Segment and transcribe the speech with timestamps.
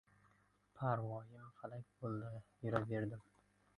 [0.77, 2.33] Par voyim falak bo‘ldi,
[2.67, 3.23] yura berdim.